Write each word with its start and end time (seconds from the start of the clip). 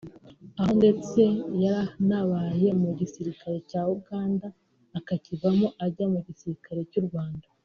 aho 0.59 0.71
ndetse 0.79 1.21
yaranabaye 1.63 2.67
mu 2.81 2.89
gisirikare 2.99 3.57
cya 3.69 3.81
Uganda 3.95 4.47
akakivamo 4.97 5.67
ajya 5.85 6.05
mu 6.13 6.19
gisirikare 6.27 6.81
cy’u 6.93 7.05
Rwanda 7.09 7.47